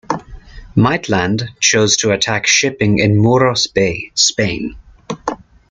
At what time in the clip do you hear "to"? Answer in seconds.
1.97-2.09